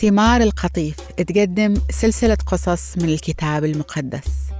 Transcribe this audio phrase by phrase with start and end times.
[0.00, 0.96] ثمار القطيف.
[1.16, 4.50] تقدم سلسلة قصص من الكتاب المقدس.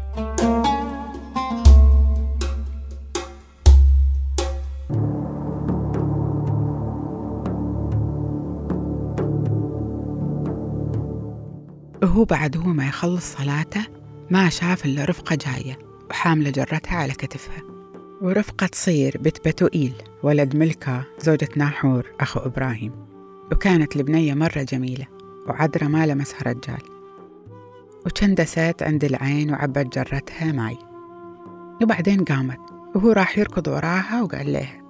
[12.02, 13.86] وهو بعد هو ما يخلص صلاته
[14.30, 15.78] ما شاف إلا رفقة جاية
[16.10, 17.62] وحاملة جرتها على كتفها.
[18.22, 22.92] ورفقة تصير بنت بتوئيل ولد ملكة زوجة ناحور أخو إبراهيم.
[23.52, 25.19] وكانت البنية مرة جميلة.
[25.46, 27.00] وعذرا ما لمسها رجال.
[28.06, 30.78] ونزلت عند العين وعبت جرتها ماي
[31.82, 32.60] وبعدين قامت
[32.94, 34.80] وهو راح يركض وراها وقال لها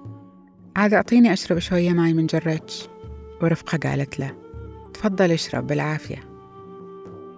[0.75, 2.89] عاد أعطيني أشرب شوية ماي من جرتش
[3.41, 4.35] ورفقة قالت له
[4.93, 6.17] تفضل اشرب بالعافية.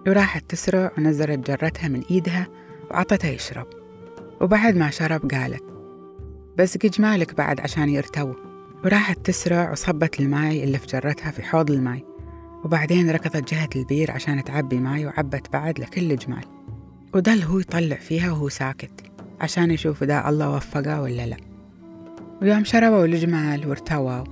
[0.06, 2.46] وراحت تسرع ونزلت جرتها من إيدها
[2.90, 3.66] وعطتها يشرب.
[4.40, 5.64] وبعد ما شرب قالت
[6.58, 8.34] بسقي جمالك بعد عشان يرتوى
[8.84, 12.04] وراحت تسرع وصبت الماي اللي في جرتها في حوض الماي.
[12.64, 16.44] وبعدين ركضت جهة البير عشان تعبي ماي وعبت بعد لكل جمال.
[17.14, 18.90] وضل هو يطلع فيها وهو ساكت
[19.40, 21.36] عشان يشوف إذا الله وفقه ولا لا.
[22.42, 24.24] ويوم شربوا الجمال وارتووا.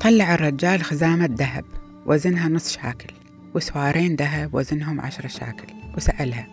[0.00, 1.64] طلع الرجال خزامة ذهب
[2.06, 3.14] وزنها نص شاكل
[3.54, 5.74] وسوارين ذهب وزنهم عشرة شاكل.
[5.96, 6.46] وسألها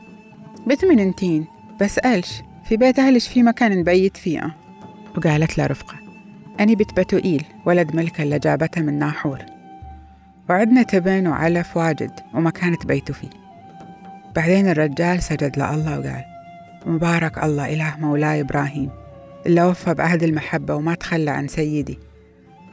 [0.68, 1.46] بيت من أنتين؟
[1.82, 4.58] بسألش في بيت أهلش في مكان نبيت فيه؟
[5.18, 5.96] وقالت له رفقة
[6.60, 9.57] أني بنت بتوئيل ولد ملكة اللي جابتها من ناحور.
[10.50, 13.30] وعدنا تبن وعلف واجد ومكان تبيتوا فيه.
[14.36, 16.26] بعدين الرجال سجد لله وقال
[16.86, 18.90] مبارك الله إله مولاي إبراهيم
[19.46, 22.00] اللي وفى بعهد المحبة وما تخلى عن سيدي.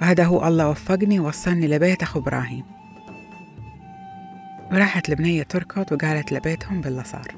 [0.03, 2.65] وهذا هو الله وفقني ووصلني لبيت أخو إبراهيم.
[4.73, 7.35] وراحت البنية تركض وقالت لبيتهم باللي صار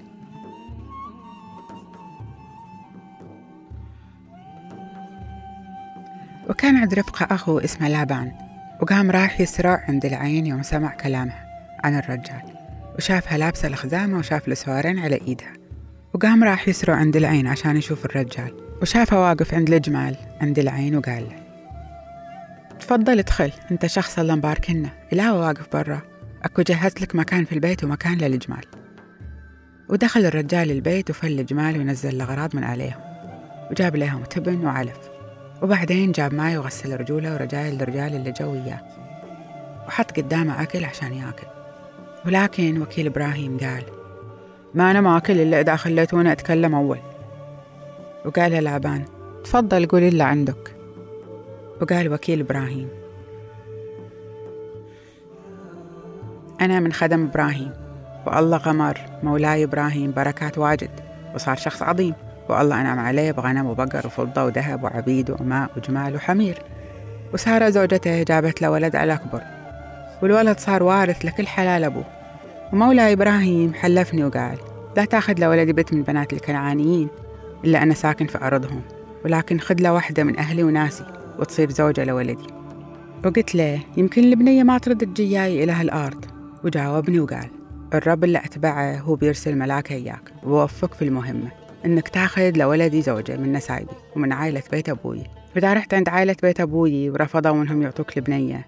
[6.49, 8.46] وكان عند رفقة أخو اسمه لابان.
[8.83, 11.47] وقام راح يسرع عند العين يوم سمع كلامها.
[11.85, 12.43] عن الرجال.
[12.97, 15.53] وشافها لابسة الخزامة وشاف السوارين على إيدها.
[16.15, 18.55] وقام راح يسرع عند العين عشان يشوف الرجال.
[18.83, 21.37] وشافه واقف عند الجمال عند العين وقال له
[22.81, 24.91] تفضل ادخل أنت شخص الله مباركنا.
[25.13, 26.03] ليه واقف برا.
[26.45, 28.65] أني جهزت لك مكان في البيت ومكان للجمال
[29.89, 33.01] ودخل الرجال البيت وفك الجمال ونزل الأغراض من عليهم.
[33.71, 35.06] وجاب لهم تبن وعلف.
[35.63, 38.81] وبعدين جاب ماي وغسل رجوله ورجول الرجال اللي جو وياه.
[39.89, 41.47] وحط قدامه أكل عشان يأكل.
[42.27, 43.83] ولكن وكيل إبراهيم قال
[44.75, 46.99] ما أنا ما أكل إلا إذا خليتوني أتكلم أول.
[48.25, 49.05] وقال لابان
[49.45, 50.75] تفضل قول اللي عندك.
[51.81, 52.89] وقال وكيل إبراهيم
[56.61, 57.71] أنا من خدم إبراهيم
[58.27, 60.91] والله غمر مولاي إبراهيم بركات واجد
[61.35, 62.15] وصار شخص عظيم.
[62.49, 66.59] والله أنعم عليه بغنم وبقر وفضة وذهب وعبيد وأماء وجمال وحمير.
[67.35, 69.43] وسارة زوجته جابت له ولد على كبر
[70.23, 72.05] والولد صار وارث لكل حلال أبوه.
[72.73, 74.59] ومولاي إبراهيم حلفني وقال
[74.97, 77.09] لا تأخذ لولدي بنت من بنات الكنعانيين
[77.65, 78.83] إلا أنا ساكن في أرضهم
[79.25, 81.05] ولكن خذ له واحدة من أهلي وناسي
[81.39, 82.47] وتصير زوجة لولدي.
[83.25, 86.25] وقلت له يمكن البنية ما ترد تجياي إلى هالأرض.
[86.65, 87.49] وجاوبني وقال
[87.95, 91.66] الرب اللي أتبعه هو بيرسل ملاك إياك ووفق في المهمة.
[91.85, 95.23] إنك تاخذ لولدي زوجة من نسايبي ومن عائلة بيت أبوي.
[95.55, 98.67] فإذا رحت عند عائلة بيت أبوي ورفضوا إنهم يعطوك البنية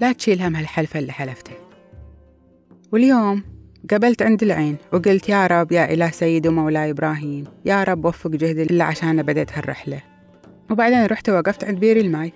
[0.00, 1.52] لا تشيل هم هالحلفة اللي حلفته
[2.92, 3.42] واليوم
[3.90, 8.62] أقبلت عند العين وقلت يا رب يا إله سيدي ومولاي إبراهيم يا رب وفق جهدي
[8.62, 10.02] اللي عشان بديت هالرحلة.
[10.70, 12.32] وبعدين رحت وقفت عند بير الماي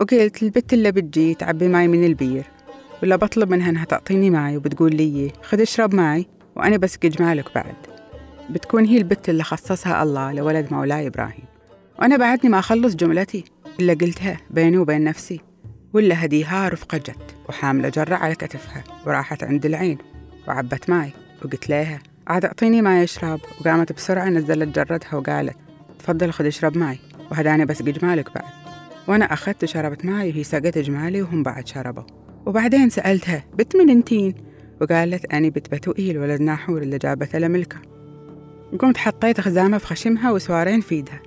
[0.00, 2.44] وقلت البت اللي بتجي تعبي ماي من البير
[3.02, 7.91] وأنا بطلب منها إنها تعطيني ماي وبتقول لي خذ اشرب ماي وأنا بسقي جمالك بعد.
[8.52, 11.44] بتكون هي البت اللي خصصها الله لولد مولاي إبراهيم.
[11.98, 13.44] وأنا بعدني ما أخلص جملتي
[13.80, 15.40] إلا قلتها بيني وبين نفسي
[15.92, 19.98] ولا هذيها رفقة جت وحاملة جرة على كتفها وراحت عند العين
[20.48, 21.12] وعبت ماي
[21.44, 25.56] وقلت لها عاد أعطيني ماي أشرب وقامت بسرعة نزلت جرتها وقالت
[25.98, 26.98] تفضل خذ اشرب ماي
[27.30, 28.44] وهذاني بسقي جمالك بعد.
[29.08, 32.02] وأنا أخذت وشربت ماي وهي سقت جمالي وهم بعد شربوا.
[32.46, 34.34] وبعدين سألتها بت من أنتين؟
[34.80, 37.76] وقالت أني بت بتوئيل ولد ناحور اللي جابته له ملكة.
[38.78, 41.20] قمت حطيت خزامة في خشمها وسوارين في إيدها.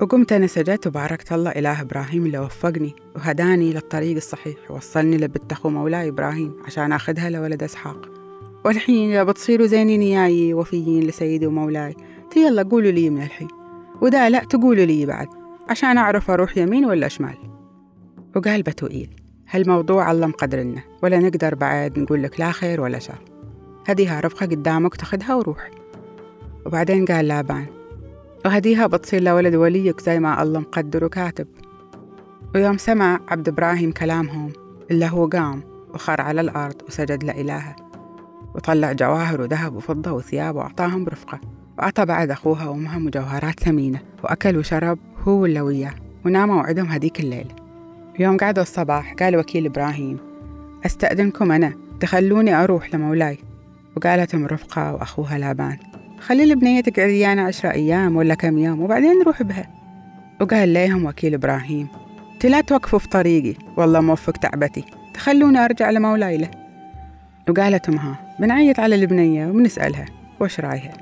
[0.00, 5.68] وقمت أنا سجدت وباركت الله إله إبراهيم اللي وفقني وهداني للطريق الصحيح ووصلني لبنت أخو
[5.68, 8.08] مولاي إبراهيم عشان أخذها لولد إسحاق.
[8.64, 11.96] والحين يا بتصيروا زينين ياي وفيين لسيدي ومولاي.
[12.36, 13.48] يلا قولوا لي من الحين.
[14.00, 15.28] ودا لا تقولوا لي بعد
[15.68, 17.36] عشان أعرف أروح يمين ولا شمال.
[18.36, 19.10] وقال بتوئيل
[19.50, 23.24] هالموضوع الله مقدرنا ولا نقدر بعد نقول لك لا خير ولا شر.
[23.86, 25.70] هديها رفقة قدامك تاخدها وروح.
[26.66, 27.66] وبعدين قال لابان
[28.44, 31.46] وهديها بتصير لولد وليك زي ما الله مقدر وكاتب.
[32.54, 34.52] ويوم سمع عبد إبراهيم كلامهم
[34.90, 35.62] إلا هو قام
[35.94, 37.76] وخر على الأرض وسجد لإلهه
[38.54, 41.40] وطلع جواهر وذهب وفضة وثياب وأعطاهم برفقة
[41.78, 44.00] وأعطى بعد أخوها وأمها مجوهرات ثمينة.
[44.24, 45.94] وأكل وشرب هو ولا وياه.
[46.26, 47.56] وناموا وعدهم هذيك الليلة.
[48.18, 50.18] يوم قعدوا الصباح قال وكيل إبراهيم
[50.86, 53.38] أستأذنكم أنا تخلوني أروح لمولاي.
[53.96, 55.78] وقالت أم رفقة وأخوها لابان
[56.20, 59.78] خلي البنية تقعد ويانا عشرة أيام ولا كم يوم وبعدين نروح بها.
[60.40, 61.88] وقال ليهم وكيل إبراهيم
[62.44, 64.84] لا توقفوا في طريقي والله موفق تعبتي
[65.14, 66.50] تخلوني أرجع لمولاي له
[67.48, 70.04] وقالت أمها بنعيط على البنية وبنسألها
[70.40, 70.92] وش رايها؟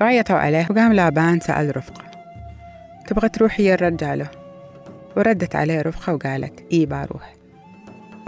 [0.00, 2.04] وعيطوا عليه وقام لابان سأل رفقة
[3.06, 4.26] تبغى تروحي يا الرجالة
[5.16, 7.34] وردت عليه رفقة وقالت إي بروح.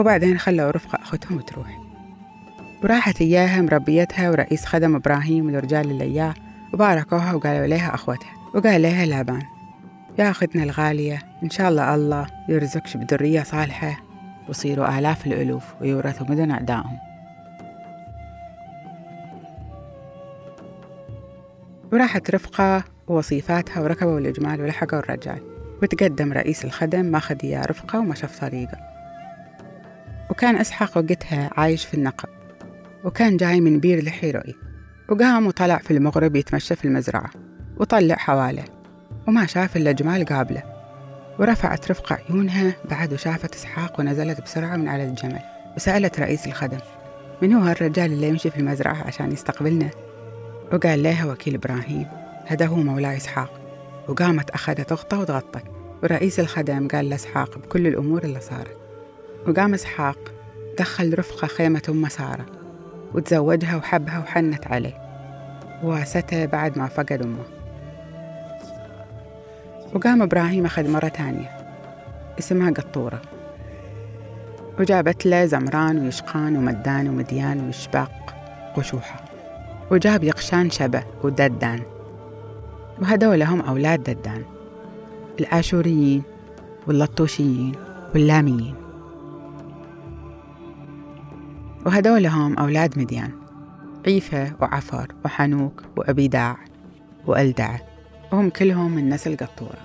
[0.01, 1.84] وبعدين خلوا رفقة أختهم تروح.
[2.85, 6.35] وراحت إياها مربيتها ورئيس خدم إبراهيم والرجال اللي إياه
[6.73, 9.43] وباركوها وقالوا لها أخوتها وقال لها لابان
[10.19, 14.01] يا أختنا الغالية إن شاء الله الله يرزقش بذرية صالحة.
[14.49, 16.99] ويصيروا آلاف الألوف ويورثوا مدن أعدائهم.
[21.93, 25.41] وراحت رفقة ووصيفاتها وركبوا الجمال ولحقوا الرجال.
[25.83, 28.79] وتقدم رئيس الخدم ماخذ يا رفقة ومشى في طريقة.
[30.31, 32.44] وكان إسحاق وقتها عايش في النقب.
[33.05, 34.55] وكان جاي من بير لحيروي
[35.09, 37.31] وقام وطلع في المغرب يتمشى في المزرعة
[37.77, 38.65] وطلع حواله
[39.29, 40.63] وما شاف إلا جمال قابله.
[41.39, 45.41] ورفعت رفقة عيونها بعد وشافت إسحاق ونزلت بسرعة من على الجمل.
[45.77, 46.79] وسألت رئيس الخدم
[47.43, 49.91] من هو هالرجال اللي يمشي في المزرعة عشان يستقبلنا؟
[50.73, 52.07] وقال لها وكيل إبراهيم
[52.47, 53.61] هذا هو مولاي إسحاق.
[54.09, 55.65] وقامت أخذت أخته وتغطت
[56.03, 58.77] ورئيس الخدم قال لإسحاق بكل الأمور اللي صارت.
[59.49, 60.19] وقام إسحاق
[60.79, 62.64] دخل رفقة خيمة أم سارة.
[63.15, 64.95] وتزوجها وحبها وحنت عليه.
[65.83, 67.45] وواستها بعد ما فقد أمه.
[69.95, 71.51] وقام إبراهيم أخذ مرة تانية
[72.39, 73.23] اسمها قطورة.
[74.81, 78.35] وجابت له زمران ويشقان ومدان ومديان ويشباق
[78.77, 79.25] قشوحة.
[79.91, 81.81] وجاب يقشان شبه وددان.
[83.03, 84.43] وهدول هم أولاد ددان.
[85.41, 86.23] الآشوريين
[86.87, 87.75] واللطوشيين
[88.15, 88.84] واللاميين.
[91.87, 93.31] وهدول هم أولاد مديان
[94.07, 96.57] عيفة وعفر وحنوك وأبيداع
[97.27, 97.77] وألدع
[98.33, 99.79] وهم كلهم من نسل قطورة.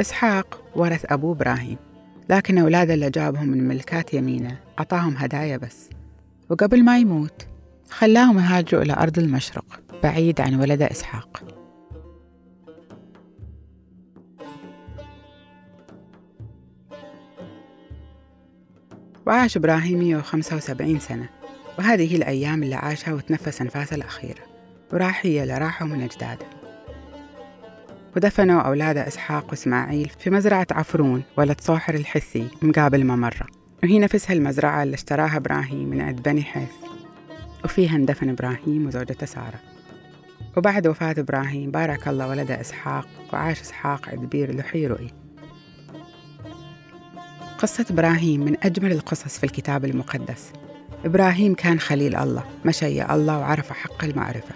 [0.00, 1.76] إسحاق ورث أبوه إبراهيم
[2.30, 5.88] لكن أولاده اللي جابهم من ملكات يمينه أعطاهم هدايا بس.
[6.50, 7.46] وقبل ما يموت
[7.90, 11.42] خلاهم يهاجروا إلى أرض المشرق بعيد عن ولده إسحاق.
[19.26, 21.28] وعاش إبراهيم 175 سنة
[21.78, 24.40] وهذه الأيام اللي عاشها وتنفس أنفاسه الأخيرة
[24.92, 26.46] وراح هي اللي راحوا من أجداده.
[28.16, 33.46] ودفنوا أولاده إسحاق وإسماعيل في مزرعة عفرون ولد صوحر الحثي مقابل ممرة.
[33.82, 36.72] وهي نفسها المزرعة اللي اشتراها إبراهيم من عند بني حيث.
[37.64, 39.60] وفيها اندفن إبراهيم وزوجته سارة.
[40.56, 45.25] وبعد وفاة إبراهيم بارك الله ولده إسحاق وعاش إسحاق عند بير لحي رؤي
[47.58, 50.52] قصة إبراهيم من أجمل القصص في الكتاب المقدس.
[51.04, 54.54] إبراهيم كان خليل الله مشى الله وعرف حق المعرفة.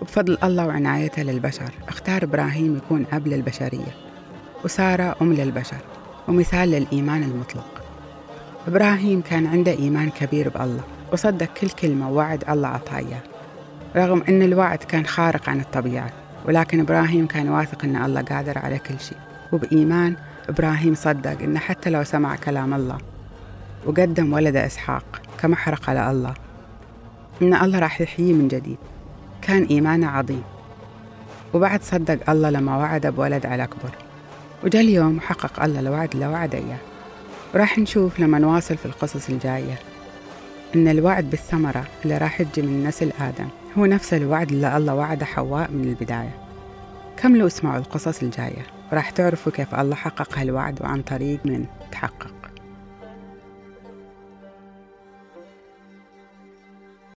[0.00, 3.94] وبفضل الله وعنايته للبشر اختار إبراهيم يكون أب للبشرية
[4.64, 5.80] وسارة أم للبشر
[6.28, 7.82] ومثال للإيمان المطلق.
[8.68, 13.20] إبراهيم كان عنده إيمان كبير بالله وصدق كل كلمة ووعد الله عطاياه
[13.96, 16.10] رغم أن الوعد كان خارق عن الطبيعة
[16.46, 19.18] ولكن إبراهيم كان واثق أن الله قادر على كل شيء
[19.52, 20.16] وبإيمان
[20.48, 22.98] إبراهيم صدق أنه حتى لو سمع كلام الله
[23.86, 26.34] وقدم ولده إسحاق كمحرقة لله
[27.42, 28.78] إن الله راح يحييه من جديد.
[29.42, 30.42] كان إيمانه عظيم.
[31.54, 33.90] وبعد صدق الله لما وعد بولد على كبر
[34.64, 36.78] وجاء اليوم وحقق الله الوعد اللي وعد إياه.
[37.54, 39.78] وراح نشوف لما نواصل في القصص الجاية
[40.74, 43.48] إن الوعد بالثمرة اللي راح تجي من نسل آدم
[43.78, 46.34] هو نفس الوعد اللي الله وعد حواء من البداية.
[47.16, 48.75] كملوا اسمعوا القصص الجاية.
[48.92, 52.34] وراح تعرفوا كيف الله حقق هالوعد وعن طريق من تحقق.